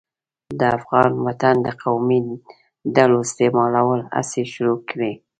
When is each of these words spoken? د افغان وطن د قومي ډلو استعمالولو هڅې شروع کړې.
د 0.59 0.61
افغان 0.77 1.11
وطن 1.25 1.55
د 1.65 1.67
قومي 1.83 2.19
ډلو 2.95 3.17
استعمالولو 3.25 4.09
هڅې 4.15 4.43
شروع 4.53 4.79
کړې. 4.89 5.13